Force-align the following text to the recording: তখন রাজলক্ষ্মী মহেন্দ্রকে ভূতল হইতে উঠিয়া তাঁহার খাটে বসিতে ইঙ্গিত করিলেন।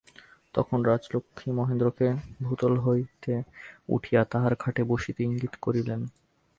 তখন 0.55 0.77
রাজলক্ষ্মী 0.85 1.49
মহেন্দ্রকে 1.51 2.07
ভূতল 2.43 2.73
হইতে 2.77 3.33
উঠিয়া 3.89 4.21
তাঁহার 4.23 4.53
খাটে 4.55 4.81
বসিতে 4.83 5.21
ইঙ্গিত 5.23 5.53
করিলেন। 5.61 6.01